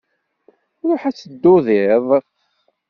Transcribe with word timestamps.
Ṛuḥ 0.89 1.01
ad 1.09 1.15
teddudiḍ! 1.15 2.07